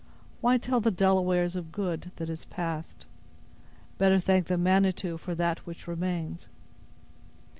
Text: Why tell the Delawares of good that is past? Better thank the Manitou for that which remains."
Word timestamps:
Why 0.39 0.57
tell 0.57 0.81
the 0.81 0.89
Delawares 0.89 1.55
of 1.55 1.71
good 1.71 2.09
that 2.15 2.27
is 2.27 2.43
past? 2.45 3.05
Better 3.99 4.19
thank 4.19 4.47
the 4.47 4.57
Manitou 4.57 5.15
for 5.19 5.35
that 5.35 5.59
which 5.67 5.85
remains." 5.87 6.49